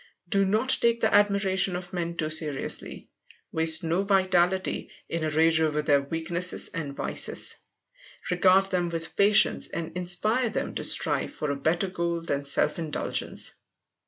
Do 0.27 0.45
not 0.45 0.75
take 0.81 0.99
the 0.99 1.13
admiration 1.13 1.75
of 1.75 1.93
men 1.93 2.17
too 2.17 2.31
seriously. 2.31 3.11
Waste 3.51 3.83
no 3.83 4.01
vitality 4.01 4.89
in 5.07 5.23
a 5.23 5.29
rage 5.29 5.61
over 5.61 5.83
their 5.83 6.01
weaknesses 6.01 6.69
and 6.69 6.95
vices. 6.95 7.57
Regard 8.31 8.65
them 8.71 8.89
with 8.89 9.15
patience 9.15 9.67
and 9.67 9.95
inspire 9.95 10.49
them 10.49 10.73
to 10.73 10.83
strive 10.83 11.29
for 11.33 11.51
a 11.51 11.55
better 11.55 11.87
goal 11.87 12.19
than 12.19 12.45
self 12.45 12.79
indulgence. 12.79 13.53